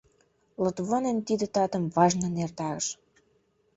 [0.63, 2.87] Лотвонен тиде татым важнын эртарыш.